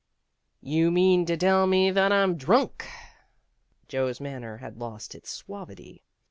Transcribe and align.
"You 0.63 0.89
mean 0.89 1.27
to 1.27 1.37
tell 1.37 1.67
me 1.67 1.91
that 1.91 2.11
I'm 2.11 2.35
drunk." 2.35 2.87
Joe's 3.87 4.19
manner 4.19 4.57
had 4.57 4.79
lost 4.79 5.13
its 5.13 5.29
suavity. 5.29 6.03